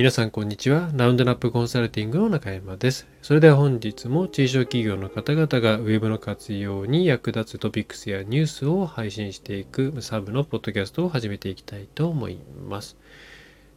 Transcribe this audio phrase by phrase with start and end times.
[0.00, 0.90] 皆さんこんにちは。
[0.94, 3.06] ラウンドナップコンサルティングの中山です。
[3.20, 12.96] それでは本日も中小企業の方々がウェブの活用に役立つトピックスやニュースを配信していくサブのポッドキャストを始めていきたいと思います。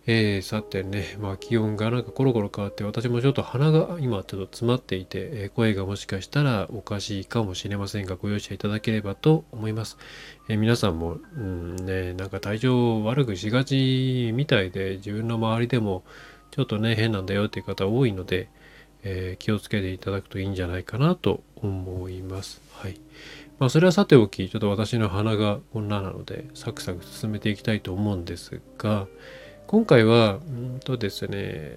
[0.06, 9.98] えー、さてね、まあ気温がなんかコロコロ変わって私もちょっと鼻が今ちょっと詰まっていて、えー、声がもしかしたらおかしいかもしれませんがご容赦いただければと思います。
[10.50, 16.04] えー、皆さんも、うんね、なんか体調悪くしがちみたいで自分の周りでも
[16.52, 18.50] ちょっとね変なんだよっていう方多いので、
[19.04, 22.62] え気をつけていただくといいんじゃないかなと思います。
[22.74, 23.00] はい。
[23.58, 29.08] まあそれはさておき、ちょっと私の鼻がこんななのでサクサク進めていきたいと思うんですが、
[29.74, 31.76] 今回は、うんとですね、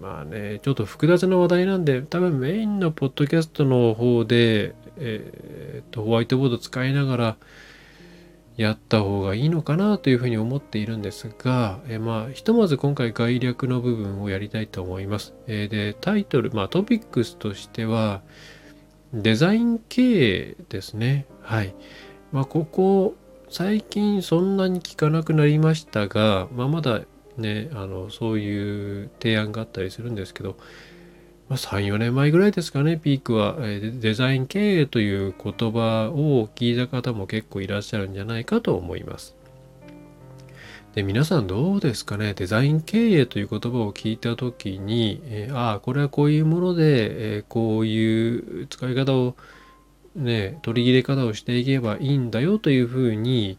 [0.00, 7.36] まあね、ちょっと複雑な話題なんで、多分メインのポッドキャストの方で、えー、と、ホワイトボード使いながら
[8.56, 15.32] やった方がいいのかなというふうに思っているんですが、えー、まあ、ひとまず今回概略の部分をやりたいと思います。
[15.46, 18.22] えー、で、タイトル、まあ、トピックスとしては、
[19.14, 21.26] デザイン経営ですね。
[21.42, 21.76] はい。
[22.32, 23.14] まあ、ここ、
[23.50, 27.02] 最近そんなに聞かなくなりましたが、まあ、まだ
[27.36, 30.56] ね、あのそういう提案があったりするんですけど、
[31.48, 39.36] まあ、3、4年前ぐらいですかね、ピークは、デザイン経営という言葉を聞いた方も結構いらっしゃるんじゃないかと思います。
[40.96, 49.36] で皆さんどうですかねデザイン経営という言葉を聞いた時に、えー、ああこれはこういうもので、えー、こういう使い方を
[50.14, 53.58] ね取り入れ方をしていけばいいんだよというふうに、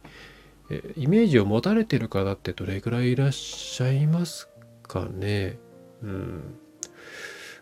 [0.70, 4.50] えイメージを持たれてる方ってどれくらいいらっしゃいます
[4.84, 5.58] かね？
[6.04, 6.58] うん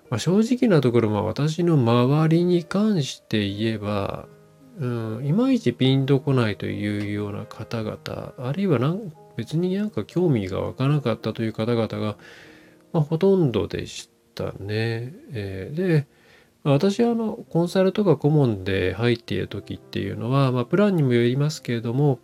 [0.09, 4.27] まあ、正直なところ、まあ、私の周りに関して言えば、
[4.79, 12.17] うん、いまいちピンとこないというような方々、あるいはなん別になんか興味が湧かなかったという方々が、
[12.93, 15.13] まあ、ほとんどでしたね。
[15.31, 16.07] えー、で、
[16.63, 22.19] 私はあのコンサルとか顧問で入っている時っていうのは、まあ、プランにもよりますけれども、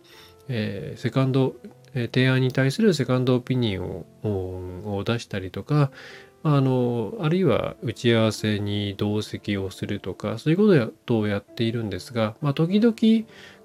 [0.54, 1.54] えー、セカンド、
[1.94, 5.90] えー、提案に対するセカンドオピニオンを出したりとか、
[6.44, 12.94] あの、あるいは打ち合わせに同席をするとか、そういうことをやっているんですが、まあ、時々、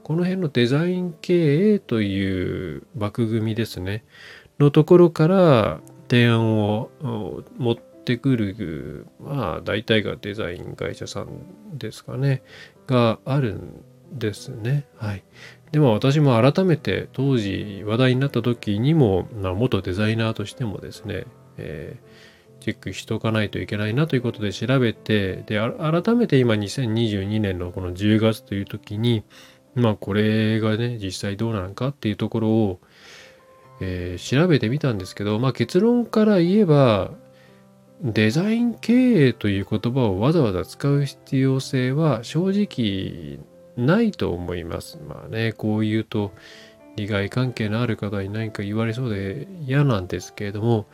[0.03, 4.05] この辺のデザイン経営という枠組みですね、
[4.57, 6.89] のところから提案を
[7.57, 12.43] 持ってくる、まあ、大体がデザイン会社さんですかね、
[12.85, 14.85] があるんですね。
[14.97, 15.23] はい。
[15.71, 21.25] でも私も改めて当時話題になった時にも、まあ、元デザイナーとしてもですね、
[21.57, 29.23] えー、チェックしとかないといけないなということで調べて、で、改めて今2022年のこの10月という時に、
[29.75, 32.79] まあこれがね、実際どうなのかっていうところを、
[33.81, 37.11] えー、調べてみたんですけど、まあ結論から言えば、
[38.01, 43.39] デザイン経営という言葉をわざわざ使う必要性は正直
[43.77, 44.99] ないと思います。
[45.07, 46.31] まあね、こう言うと
[46.95, 50.87] 利害関係のある方に何か言われそうで嫌なんですけれども、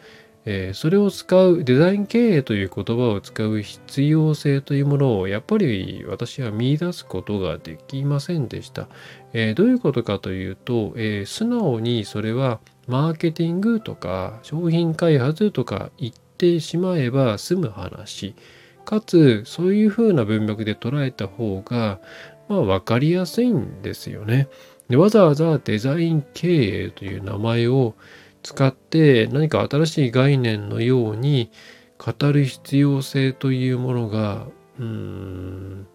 [0.45, 8.89] えー、それを使うデザイン経営という言葉を使う必要性というものをやっぱり私は見出すことができませんでした。
[9.31, 18.35] えー、どういうことかというと、えー、素直にそれはマーケティングとか商品開発とか言ってしまえば済む話。
[18.83, 22.01] かつそういうふうな文脈で捉えた方が
[22.47, 24.47] まあ分かりやすいんですよね。
[24.89, 27.95] でわざわざデザイン経営という名前を
[28.43, 31.49] 使って何か新しい概念のように
[31.97, 34.47] 語る必要性というものが
[34.79, 35.87] うん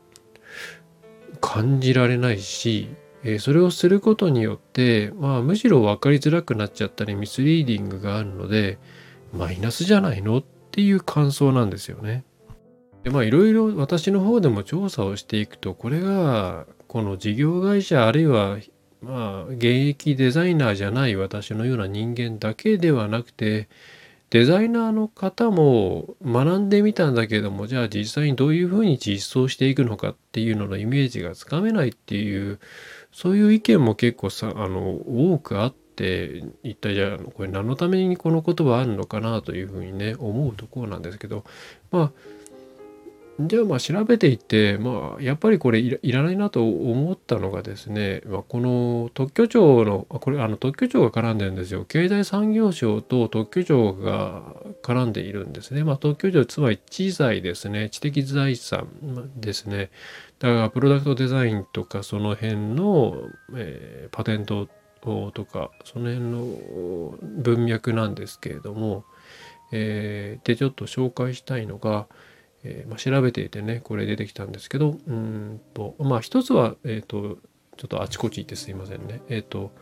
[1.41, 2.88] 感じられないし、
[3.22, 8.78] えそれをすることによって、まあ、むしろ分かりづらくなっちゃったりミスリーディングがあるので
[9.32, 12.25] マイナスじゃないのっていう感想なんですよね。
[13.04, 18.59] でまあいろいろ私の方でも調査をしていくとこれがこの事業会社あるいは
[19.00, 23.68] まあ現役デザイナーじゃない私のような人間だけではなくて
[24.30, 32.59] デザイナーの方も学んでみたんだけどもじゃあ実際にどういうふうに実装していくのかっていうののイメージがつかめないっていう
[33.10, 34.91] そういう意見も結構さあの
[35.33, 41.44] 多くあって一体じゃあこれ何のためにこの言葉あるのかなというふうにね思うところなんですけど
[41.91, 42.12] まあ
[43.41, 51.85] じゃあまあ調べていてまあやっぱりこれいらないなと思ったのがですね、まあ、この特許庁のこれあの特許庁が絡んでるんですよ。
[51.85, 54.43] 経済産業省と特許庁が
[54.83, 57.91] 絡んでいるんですね、まあ、特許庁つまり知財ですね。
[57.91, 58.89] 知的財産
[59.37, 59.91] ですね。
[60.41, 63.15] だからプロダクトデザインとかその辺の、
[63.55, 64.69] えー、パテント
[65.01, 69.05] とかその辺の文脈なんですけれども
[69.73, 72.07] えー、でちょっと紹介したいのが、
[72.68, 77.38] えー、まあ、調べていてねこれ出てきたんですけどうんとまあ一つは、えーと、
[77.76, 79.72] ちょっとあちこち行ってすいませんねえっ、ー、と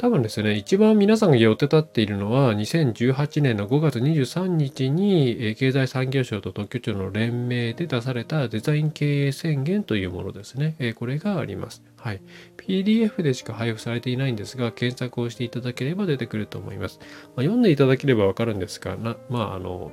[0.00, 10.74] 多分ですね、一番皆さんが予定立っているのは、2018年の5月23日に、え経済産業省と特許庁の連名で出されたデザイン経営宣言というものですね。
[10.78, 11.82] えこれがあります。
[11.98, 12.22] はい。
[12.56, 16.98] PDF でしか配布されていないんですが、検索をしていただければ出てくると思います。
[17.00, 19.92] まあ、読んでいただければわかるんですが、なまあ、あの、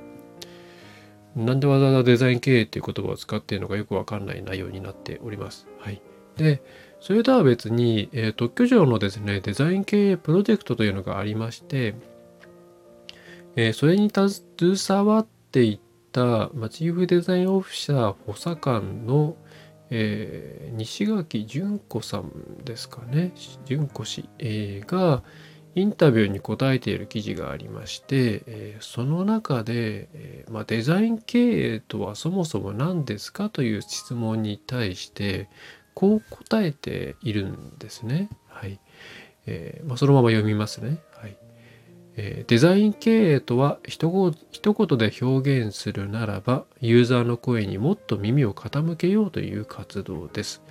[1.44, 5.68] なんでわざわざデザイン経営っていう言葉を使っているのかよくわかんない内容になっております。
[5.78, 6.02] はい。
[6.36, 6.62] で、
[7.00, 11.94] それとは別に、えー、特許庁のですね、デザイン経営プロジェクトというのがありまして、
[13.56, 15.80] えー、それに携わっていっ
[16.12, 19.36] た、まあ、チーフデザインオフィサー補佐官の、
[19.90, 22.30] えー、西垣純子さん
[22.64, 23.32] ですかね、
[23.64, 25.22] 純子氏、えー、が
[25.74, 35.48] インタビューに答えている記事がありまして、え、その中で、えまあ、デザイン経営とはそもそも何ですかという質問に対して、
[35.94, 38.30] こう答えているんですね。
[38.48, 38.80] はい
[39.46, 40.98] えまあ、そのまま読みますね。
[41.16, 41.36] はい
[42.16, 50.62] え、デザイン経営とは一言で表現するならばユーザーの声にもっと耳を傾けようという活動です。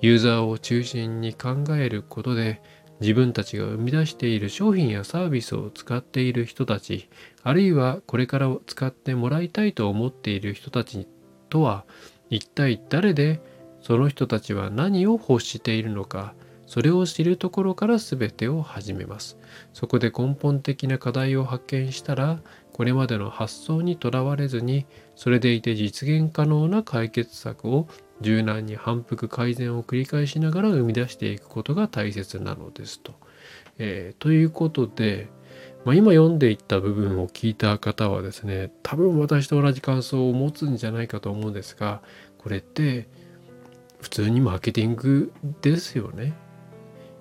[0.00, 2.60] ユーザーを中心に考えることで
[3.04, 7.10] 自分たちが生み出している商品やサービスを使っている人たち
[7.42, 11.06] あるいはこれから使ってもらいたいと思っている人たち
[11.50, 11.84] とは
[12.30, 13.42] 一体誰で
[13.82, 16.32] その人たちは何を欲しているのか
[16.66, 19.38] それを知るところから全てを始めます。
[19.74, 22.40] そこで根本的な課題を発見したら
[22.74, 24.84] これまでの発想にとらわれずに
[25.14, 27.86] それでいて実現可能な解決策を
[28.20, 33.14] 柔軟に反復改善を繰り返しながら生み出していくことが大切なのですと。
[33.78, 35.28] えー、ということで、
[35.84, 42.02] まあ、今読んでいった部分を聞いた方はですね多分私と同じ感想を持つんじゃないかと思うんですが
[42.38, 43.06] これって
[44.00, 45.32] 普通にマーケティング
[45.62, 46.34] ですよね。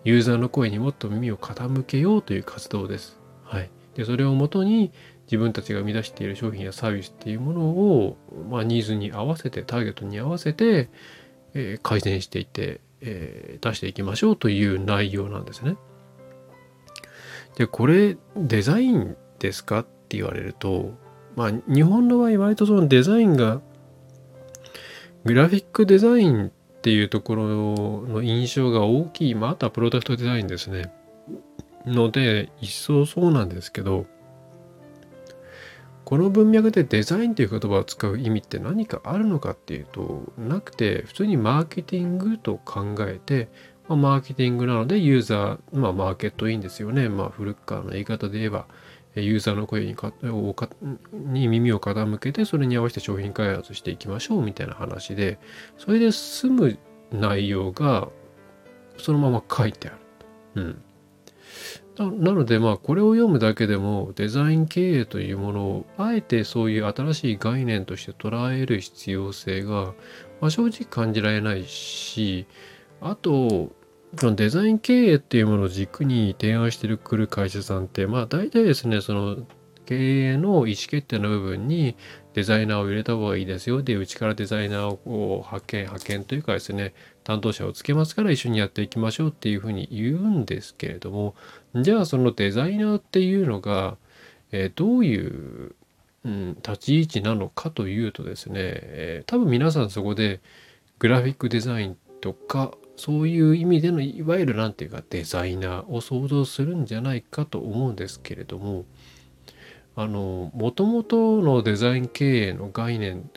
[0.04, 3.20] ユーザーの声にもっと耳を傾けようという活動です。
[3.44, 3.70] はい。
[3.96, 4.92] で、それをもとに
[5.34, 8.18] 自分たちが生み出している商品やサービスっていうものを、
[8.52, 10.92] まあ、ニーズに合わせて、ターゲットに合わせて、
[11.56, 15.76] えー、改善していって、えー、出していきましょうという内容なんですね。
[17.56, 20.94] で、これデザインですかって言われると、
[21.36, 23.60] まあ日本の場合割とそのデザインが
[25.26, 26.52] グラフィックデザインっ
[26.84, 27.48] ていうところ
[28.06, 30.94] の印象が大きい、まあ、あとはプロダクトデザインですね。
[31.88, 34.06] ので、一層そうなんですけど、
[36.06, 43.50] この文脈でデザインという言葉を使う意味って何かあるのかっていうと、なくて、普通にマーケティングと考えて、
[43.88, 47.10] まあ、マーケティングなのでユーザー、まあマーケットいいんですよね。
[47.10, 48.66] まあ古くからの言い方で言えば、
[49.16, 50.12] ユーザーの声にか
[51.14, 55.38] に耳を傾けてそれに合わせて商品開発していきましょうみたいな話で
[55.78, 56.80] それで済む
[57.12, 58.10] 内容が
[58.98, 59.98] そのまま書いてある。
[60.56, 60.84] うん
[61.98, 69.94] なのでまあこれを読むだけでもデザイン経営というものをあえてそういう新しい概念として捉える必要性が、
[70.42, 72.48] ま、正直感じられないし
[73.00, 73.72] あと
[74.16, 79.38] デザイン経営っていうものを軸に提案してくる会社さんって、まあ大体ですね、その
[79.86, 81.96] 経営の意思決定の部分に
[82.36, 83.82] デザイナーを入れた方がいいですよ。
[83.82, 91.34] で、うちからデザイナーを派遣、派遣というかですね、担当者をつけますから一緒にやっていきましょうっていうふうに言うんですけれども、
[91.76, 93.98] じゃあそのデザイナーっていうのが、
[94.52, 95.76] えー、どういう、
[96.26, 100.40] うん、立ち位置なのかというとですね、えー、多分皆さんそこで
[101.00, 108.86] グラフィックデザインとかそういう意味でのいわゆる何て言うかデザイナーを想像するんじゃないかと思うんですけれども
[109.96, 113.30] あのもともとのデザイン経営の概念、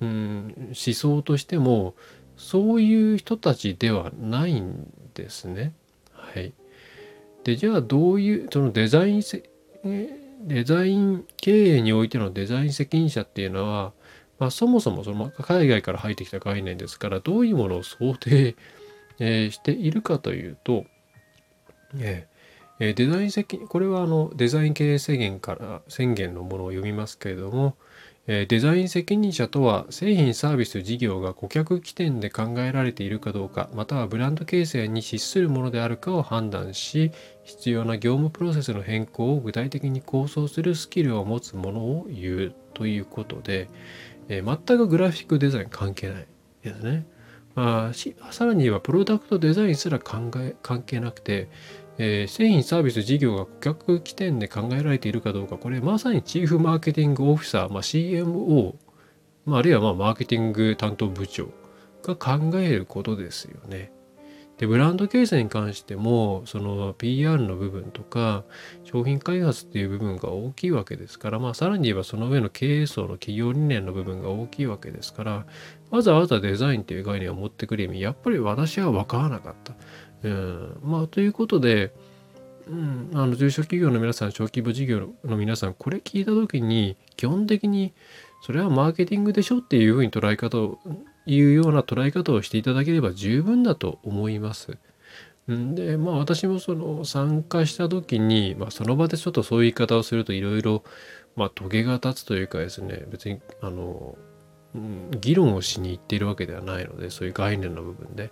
[0.00, 1.94] うん、思想としても
[2.36, 5.72] そういう人たちではないんですね。
[6.12, 6.52] はい、
[7.48, 9.22] でじゃあどういうそのデザイン
[10.46, 13.92] デザイン経営においてのデザイン責任者っていうのは
[14.38, 18.54] まあ、そもそもその海外から入ってきた概念ですからどういうものを想定、
[19.18, 20.84] えー、しているかというと、
[21.98, 27.76] えー、デザイン責任これはあのデザイン経営宣言から宣言のものを読みますけれども、
[28.28, 37.10] えー、デザイン責任者とは製品サービス事業が顧客起点で考えられているかどうかまたはブランド形成に資するものであるかを判断し
[37.48, 43.70] 必要な業務プロセスの変更を具体的に構想するスキルを持つものを言うということで、
[44.28, 46.26] えー、全くグラフィックデザイン関係ない
[46.62, 47.06] ですね。
[47.54, 51.48] まあ、さらにはプロダクトデザインすら考え関係なくて、
[51.96, 58.74] えー、製品サービス事業が顧客起点で考えられているかどうかこれまさにチーフマーケティングオフィサー、まあ、CMO、
[59.46, 61.48] まあ、あるいはまあマーケティング担当部長
[62.02, 63.90] が考えることですよね。
[64.58, 68.44] でブランド形成に関してもその PR の部分とか
[68.84, 75.46] 商品開発っていう部分が大きいわけですからまあさらに言えばその上の経営層の企業理念の部分が大きいわけですから
[75.90, 79.74] わざわざデザインっていう概念を持ってくる意味やっぱり私は分からなかった。
[80.24, 81.92] うん、まあということで、
[82.66, 87.94] うん、あの中小企業の皆さん小規模事業の皆さんこれ聞いた時に基本的に
[88.42, 90.78] それはマーケティングでしょっていうふうに捉え方を
[91.28, 94.78] いうような捉え方をしていただければ十分だと思います。
[95.46, 100.82] でまあ私もその参加した時に、まあ、その場でちょっとそういう言い方をするといろいろ
[101.54, 104.18] トゲが立つというかですね別にあの、
[104.74, 108.30] うん、議論をしに行っているわけではないのでそういう概念の部分で、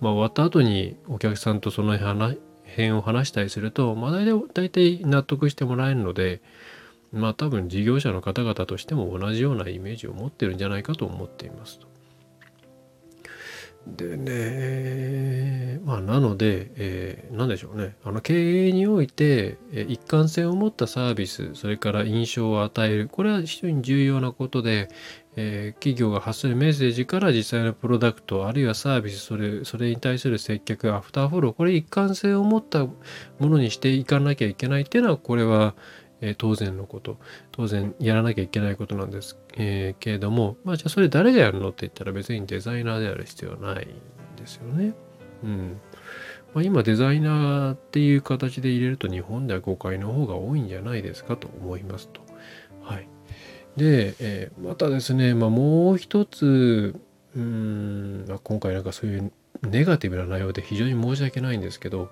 [0.00, 6.42] まあ、終わった後にお客さんとその辺を話したりすると、まあ、大体大体納得してもらえるので
[7.12, 11.87] まあ多分事業者の方々としても同じようなイメージを持ってるんじゃないかと思っていますと。
[13.96, 24.88] でね、まあ、なので、えー、何でしょうね、あの経営において、え一貫性を持ったサービス、それから印象を与える、これは非常に重要なことで、
[25.36, 32.94] えー、企業が発するメッセージから実際のプロダクト、あるいはサービス、それそれに対する接客、アフターフォロー、これ一貫性を持ったも
[33.38, 35.74] のにしていかなきゃいけないっていうのは、これは、
[36.20, 37.18] えー、当然のこと
[37.52, 44.94] 当然やらなきゃいけないことなんです、えー、けれどもまあじゃあそれ誰がやるのって言ったら別にデザイナーである必要はないんですよね。
[45.44, 45.80] うん
[46.54, 52.20] まあ、今デザイナーっていう形で入れると日本では誤解の方が多いんじゃないですかと思いますと。
[52.82, 53.08] はい、
[53.76, 56.98] で、えー、またですね、まあ、もう一つ
[57.36, 59.32] うん、まあ、今回なんかそういう
[59.62, 62.10] ネガティブな内容で非常に申し訳ないんですけど、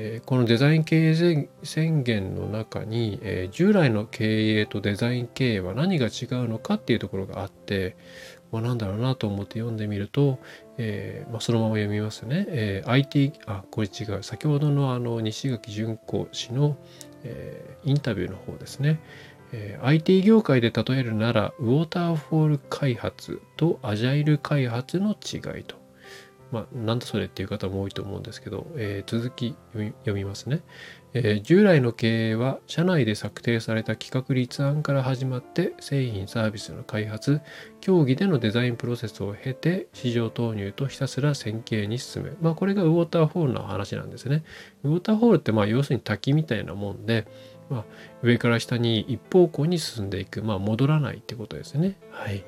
[0.00, 7.96] えこのデザイン経営宣言の中に、え従来の経営とデザイン経営は何が違うのかっていうところがあって、
[8.52, 10.38] まあ、なんだろうなと思って読んでみると、
[10.78, 14.22] えー、まあ、そのまま読みますね、えー、IT あこれ違う。
[14.22, 16.76] 先ほどのあの西垣純子氏の、
[17.24, 19.00] えー、インタビューの方ですね、
[19.52, 25.77] え IT 業界で例えるならウォーターフォール開発とアジャイル開発の違いと。
[26.50, 30.62] まあ、なんだそれっていう方も多いと思うんですけど、えー、続き読みますね、
[31.12, 37.40] えー、従来の経営は社内で策定された企画立案から始まって製品サービスの開発
[37.80, 44.42] 競技でのデザインプロセスを経て市場投入とひたすら線形に進むまあこれがウォーターホールの話なんですね
[44.84, 47.26] ウォーターホールってまあ要するに滝みたいなもんで
[47.70, 47.84] まあ、
[48.22, 51.98] 上から下に一方向に進んでいく、まあ、戻らないってことですね。
[52.10, 52.44] はい。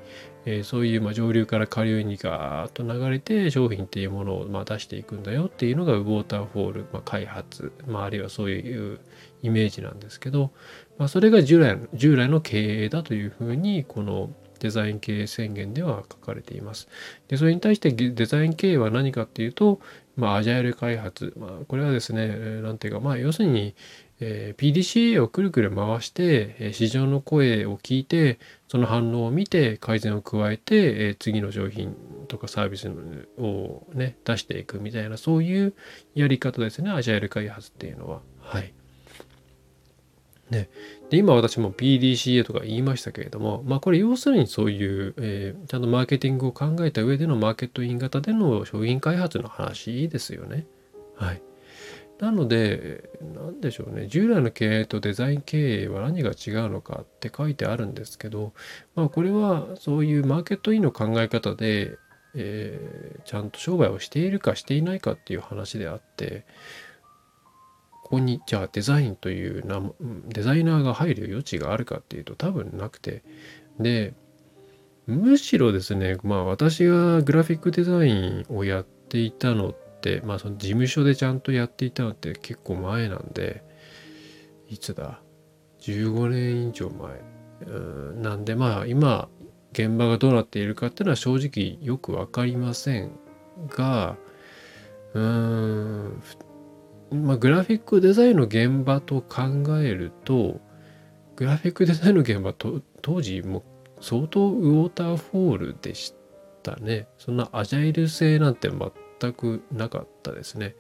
[0.46, 9.00] えー、そういうま上流から下流にガーッと流れて商品っていうものをま出していくんだよっていうのがウォーターフォール、まあ、開発、まあ、あるいはそういう
[9.42, 10.50] イメージなんですけど、
[10.98, 14.30] まあ、それが従来従来の経営だというふうにこの
[14.60, 16.88] デザイン経営宣言では書かれています。
[17.28, 19.80] でそれに対してデザイン経営は何かっていうと、
[20.16, 22.28] まあ、アジャイル開発、まあ、これはですね
[22.62, 23.74] 何ていうかまあ要するに
[24.20, 31.96] えー、PDCA をくるくる回して、えー、市場の声を聞いてその反応を見て改善を加えて、えー、次の商品
[32.28, 32.88] とかサービス
[33.38, 35.74] をね出していくみたいなそういう
[36.14, 38.20] やり方ですねアジャイル開発っていうのは。
[38.40, 38.72] はい。
[40.50, 40.68] ね、
[41.10, 50.66] で今私も PDCA とか言いましたけれども、まあこれ要するにそういう、えー、ちゃんとマーケティングを考えた上でのマーケットイン型での商品開発の話ですよね。
[51.14, 51.42] はい。
[52.20, 58.52] なので、何でしょうね、従来の経営とデザイン経営は何が違うのかって書いてあるんですけど、
[58.94, 61.96] まあ、これはそういうマーケットインの考え方で、
[62.34, 66.44] えー、ちゃんと商売をしているかしていないかっていう話であって、
[68.02, 69.80] ここにじゃあデザインというな
[70.26, 73.22] デザイナーが入る余地があるかっていうと多分なくて。
[73.78, 74.14] で
[75.06, 79.74] むしろですねまあ私がグラフィックデザインをやっていたの、
[80.24, 83.62] まあその事務所でちゃんとやっていたのって結構前なんで、
[84.68, 85.20] いつだ
[85.80, 87.30] ?15 年以上前。
[87.66, 87.70] う
[88.18, 89.28] んなんでまあ今、
[89.72, 93.12] 現場がどうなっているかっていうのは正直よくわかりません
[93.68, 94.16] が、
[95.14, 96.22] うーん、
[97.12, 99.42] まあグラフィックデザインの現場と考
[99.78, 100.60] えると、
[101.36, 103.64] グラフィックデザインの現場と当時も
[104.00, 106.14] 相当ウォーターフォールでし
[106.62, 107.08] たね。
[107.18, 108.68] そんなアジャイル性なんて
[109.20, 110.74] 全くなかったですね。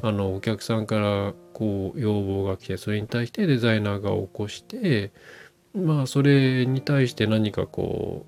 [0.00, 5.10] あのお客さんからこう要望が来てそれに対してデザイナーが起こして
[5.74, 8.24] まあそれに対して何かこ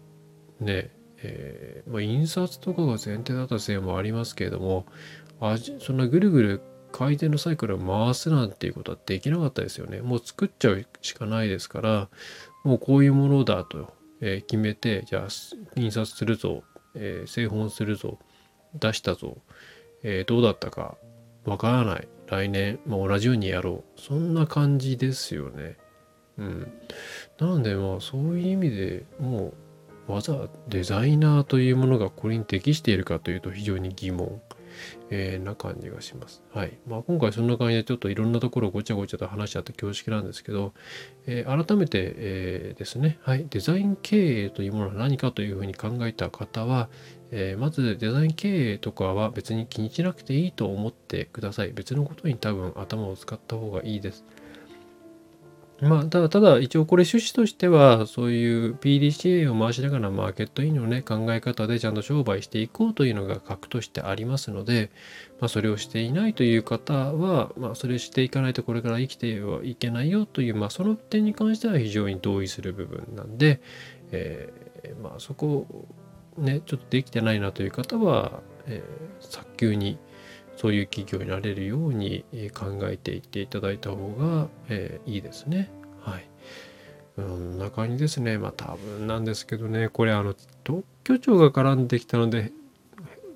[0.61, 0.91] うね
[1.23, 4.87] えー、まあ、印刷とかが前提だったせいもありますけれども
[5.39, 10.01] あそんなぐるぐる改善のサイクルを回すなんていうことはできなかったですよね。
[10.01, 12.09] もう作っちゃうしかないですから、
[12.65, 15.29] もうこういうものだと、えー、決めて、じゃあ
[15.77, 16.63] 印刷するぞ、
[16.95, 18.19] えー、製本するぞ、
[18.75, 19.39] 出したぞ、
[20.03, 20.97] えー、どうだったか
[21.45, 22.09] わからない。
[22.27, 24.01] 来年、ま、同じようにやろう。
[24.01, 25.77] そんな感じですよね。
[26.39, 26.73] うん。
[27.39, 29.53] なのでまあそういう意味でも
[30.09, 34.41] うわざデザイナーというものがこれに適しているかというと非常に疑問。
[35.11, 36.43] えー、な感じがします。
[36.53, 36.79] はい。
[36.87, 40.73] まあ、今回そんな感じでちょっといろんなところをごちゃごちゃと話し合って恐縮なんですけど、
[41.27, 46.89] えー、改めて、えー、ですね、はい、デザイン経営というものは何かというふうに考えた方は、
[47.33, 51.71] えまずデザイン経営とかは別に気にしなくていいと思ってください。
[51.71, 54.25] 別のことに多分頭を使った方がいいです。
[55.83, 64.91] まあ、ただ、ただ、一応これ趣旨としては、そういう PDCA を回しながらマーケットインのね、考え方でちゃんと商売していこうというのが核としてありますので、
[65.41, 73.63] まあ、それをしていないという方は、まあ、それをしていかないとこれから生きてはいけないよという、まあ、その点に関しては非常に同意する部分なんで、
[74.13, 75.67] えー、まあ、そこ、
[76.37, 79.99] ね、ちょっとできてないなという方は、えー、早急に、
[80.61, 85.71] そういう企業になれるように考えていっていただいた方が、えー、いいですね。
[86.03, 86.29] はい。
[87.17, 92.53] うん、中にですね、まあ多分なんですけどね、これあの特許庁が絡んできたので、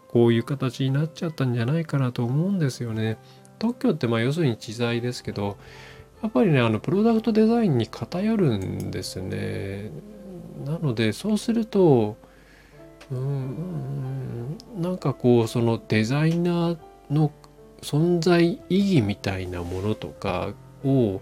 [0.09, 3.17] こういう形になっちゃったんじゃないかなと思うんですよね。
[3.59, 5.57] 特許ってまあ要するに知財ですけど、
[6.23, 9.91] やっぱりね、あのプロダクトデザインに偏るんですね。
[10.67, 12.19] なので、そうすると、
[13.11, 16.79] うん、なんかこう、そのデザイナー
[17.11, 17.33] の
[17.83, 21.21] 存在意義みたいなものとかを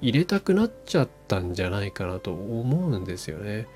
[0.00, 3.66] 入れたくなっちゃったんじゃないかなと思うんですよね。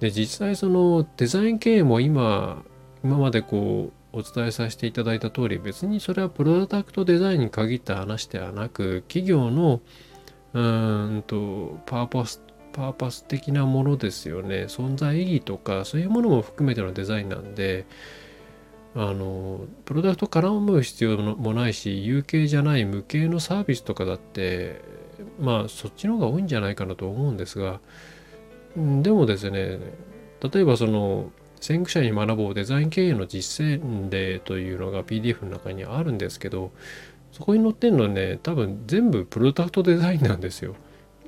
[0.00, 2.62] で実際そのデザイン経営も今
[3.02, 9.80] 今までこうお伝えさせていただいた通り別にそれはプロダクトデザインに限った話ではなく企業の
[10.52, 12.40] うんとパーパス
[12.72, 17.86] パーパス的なものですよね存在意義とかそういうものも含めてのデザインなんで
[18.96, 24.82] あのプロダクト絡む必要もないし有形じゃない無形のサービスとかだって
[25.40, 27.80] まあそっちの方が多いんじゃないかなと思うんですが
[28.76, 29.80] でもですね
[30.40, 31.30] 例えばその
[31.60, 36.70] 先駆者に学ぼうデザイン経営の実践例というのが PDF の中にあるんですけど
[37.32, 40.76] そこに載ってるのね多分全部プロダクトデザインなんですよ。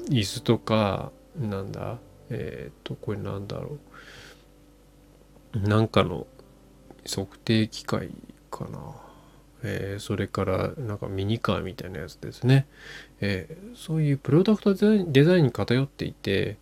[0.08, 1.98] 椅子とかなんだ
[2.30, 3.78] えっ、とこれなんだろ
[5.54, 6.26] うなんかの
[7.06, 8.10] 測定機械
[8.50, 8.78] かな。
[9.62, 12.66] えー、それからなんかミニカーみたいなやつですね。
[13.20, 16.58] えー、そういうプロダクトデザインに偏っていて、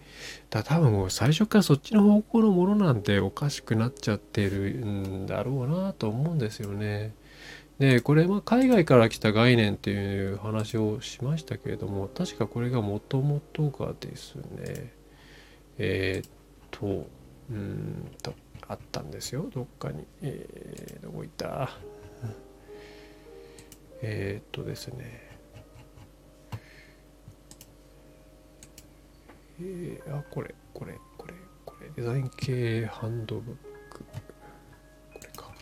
[0.50, 7.14] だ多分もう最初からそっちの方向のものなんておかしくなっちゃってるんだろうなと思うんですよね。
[7.78, 14.92] で、これ、まあ、海外から来た概念っていう話をしましたけれども、確かこれがもともとがですね、
[15.78, 16.30] えー、っ
[16.70, 17.08] と、
[17.50, 18.32] うんと、
[18.66, 20.04] あったんですよどっかに。
[20.22, 21.70] えー、どこ行った？
[24.02, 25.30] えー、っとですね。
[29.60, 31.90] えー、あこれこれこれこれ。
[31.94, 33.56] デザイン系ハンドブッ
[33.90, 34.04] ク。
[35.12, 35.52] これか。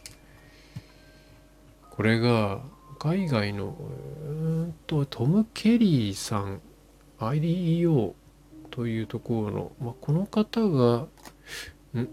[1.90, 2.62] これが
[2.98, 6.60] 海外のうんとトム・ケリーさん
[7.18, 8.14] IDEO
[8.70, 11.06] というところの、まあ、この方が
[12.00, 12.08] ん？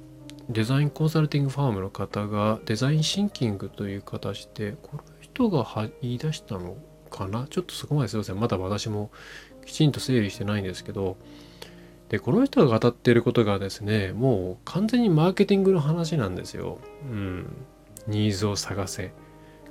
[0.49, 5.65] デザインコンサルティングファームの方がデザインシンキングという形でこの人が
[6.01, 6.75] 言い出したの
[7.12, 7.47] かな？
[7.49, 8.39] ちょっとそこまですいません。
[8.39, 9.12] まだ私も
[9.65, 11.17] きちんと整理してないんですけど。
[12.09, 16.79] でこの人が語っていることがですねもう完全にマーケティングの話なんですよ。
[17.03, 17.55] うん。
[18.07, 19.12] ニーズを探せ。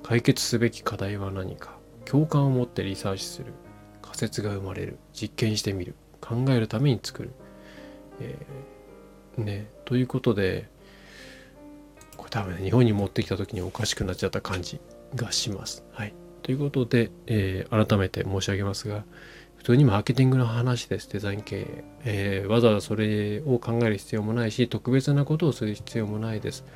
[0.05, 1.77] 解決すべき課題は何か。
[2.05, 3.53] 共感を持ってリサーチする。
[4.01, 4.99] 仮説が生まれる。
[5.13, 5.97] 実験してみる。
[6.21, 7.33] 考えるために作る、
[8.21, 10.69] えーね、ということで、
[12.19, 14.81] これ多分、ね、日本に持ってきた時におかしくなっちゃった感じ
[15.15, 15.83] がします。
[15.93, 16.13] はい。
[16.43, 19.05] ということで、えー、改めて申し上げますが、
[19.57, 21.85] 普通にマーケティングの話です、デザイン経営。
[22.05, 26.67] えー、わざわざそれを考える必要もないし、特別なことをする必要もないです。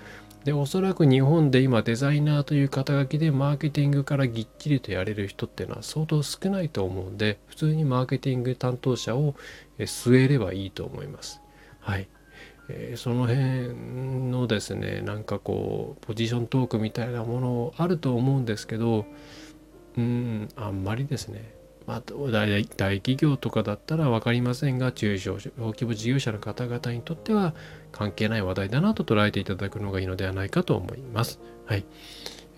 [0.45, 9.35] で、おそらく日本で今デザイナーという肩書きでマーケティングからぎっちりとやれる人っていうのは相当少ないと思うんで、普通にマーケティング担当者を
[9.79, 11.43] 据えればいいと思います。
[11.81, 12.09] はい。
[12.69, 19.05] えー、その辺のですねなんかこうポジショントークみたいなものあると思うんですけど
[19.97, 27.55] うんあんまりですねまあ、大企業とかだったら分かりませんが中小小規模事業者の方々にとっては
[27.91, 31.41] 関係ない話題だなと捉えていただくのがいいのではないかと思います。
[31.67, 31.85] はい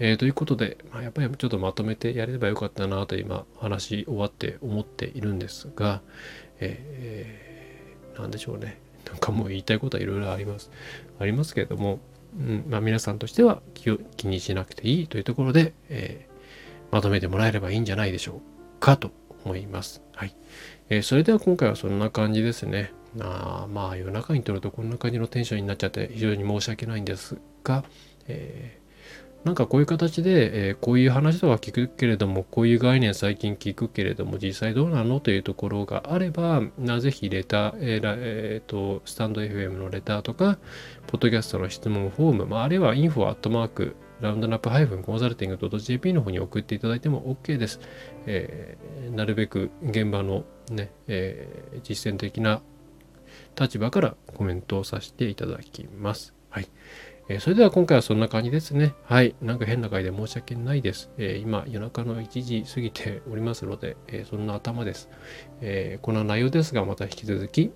[0.01, 6.03] えー、ということで、まあ、やっぱりちょっとまとめてやればよかったなと今話し終わって思っているんですが、
[6.59, 8.84] えー、なんでしょうね。
[9.15, 10.73] なんかもう言いたいことはいろいろあります。
[11.21, 12.01] ありますけれども、
[12.37, 18.41] うんまあ、皆さんとしては気にしなくていいというところで、えー、まとめてもらえればいいんじゃないでしょ
[18.79, 19.13] うかと
[19.45, 20.03] 思います。
[20.17, 20.35] はい。
[20.89, 22.93] えー、それでは今回はそんな感じですね。
[23.21, 27.85] あまあ夜中に撮るとこんな感じのテンションになっちゃって非常に申し訳ないんですが、
[28.27, 28.84] えー、
[29.45, 40.59] なんかこういう形で、えー、こういう話とか聞くけれどもこういう概念最近聞くけれども実際どうなのというところがあればなぜひレター、えーえー、とスタンド FM のレターとか
[41.07, 47.81] ポッドキャストの質問フォーム、まあ、あるいは info アットマークラウンドナップコンサルティング .jp の方に送っていただいても OK です。
[48.27, 52.63] えー、なるべく現場のね、えー、実践的な
[53.59, 56.33] 立場からコメントをさせていただきます。
[56.49, 56.69] はい。
[57.29, 58.95] えー、それでは今回はそんな感じですね。
[59.05, 59.35] はい。
[59.41, 61.11] なんか変な回で申し訳ないです。
[61.17, 65.09] えー、今、夜中の1時過ぎておりますので、えー、そんな頭です。
[65.63, 67.73] えこんな内容ですが、また引き続き、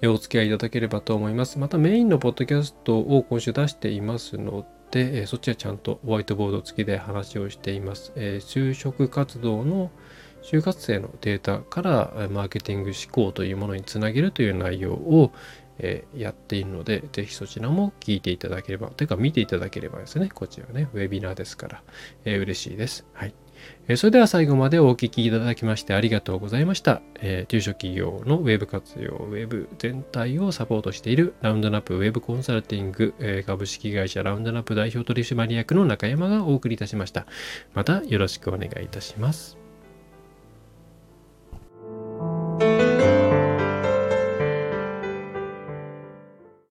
[0.00, 1.58] えお付き合いいただければと思います。
[1.58, 8.12] またメインのポッドキャストを今週出していますので、えそっちはちゃんとホワイトボード付きで話をしています。
[8.16, 9.90] え就職活動の
[10.42, 15.32] 就活生のデータからマーケティング思考というものにつなげるという内容を、
[15.78, 21.82] えやっているので、ぜひそちらも聞いていただければ、というか見ていただければですね、こちらね、ウェビナーですから、
[22.24, 23.06] えー、嬉しいです。
[23.12, 23.34] はい。
[23.88, 27.02] えそれでは最後までお聴きいただきましてありがとうございました。
[27.20, 37.26] え、中小企業のウェブ活用、ウェブ全体をサポートしているラウンドナップウェブコンサルティング、え、株式会社ラウンドナップ代表取締役の中山がお送りいたしました。
[37.74, 39.57] またよろしくお願いいたします。